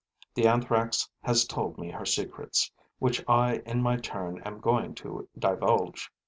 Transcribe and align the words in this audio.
The 0.33 0.47
Anthrax 0.47 1.07
has 1.21 1.45
told 1.45 1.77
me 1.77 1.91
her 1.91 2.07
secrets, 2.07 2.71
which 2.97 3.23
I 3.29 3.57
in 3.67 3.83
my 3.83 3.97
turn 3.97 4.39
am 4.41 4.59
going 4.59 4.95
to 4.95 5.29
divulge. 5.37 6.11